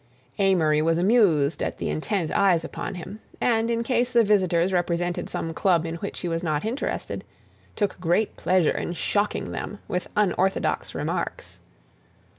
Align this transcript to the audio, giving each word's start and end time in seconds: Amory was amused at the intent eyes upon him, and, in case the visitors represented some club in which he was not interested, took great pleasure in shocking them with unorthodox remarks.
Amory 0.39 0.81
was 0.81 0.97
amused 0.97 1.61
at 1.61 1.77
the 1.77 1.91
intent 1.91 2.31
eyes 2.31 2.63
upon 2.63 2.95
him, 2.95 3.19
and, 3.39 3.69
in 3.69 3.83
case 3.83 4.11
the 4.11 4.23
visitors 4.23 4.73
represented 4.73 5.29
some 5.29 5.53
club 5.53 5.85
in 5.85 5.97
which 5.97 6.21
he 6.21 6.27
was 6.27 6.41
not 6.41 6.65
interested, 6.65 7.23
took 7.75 7.99
great 7.99 8.35
pleasure 8.35 8.71
in 8.75 8.93
shocking 8.93 9.51
them 9.51 9.77
with 9.87 10.07
unorthodox 10.15 10.95
remarks. 10.95 11.59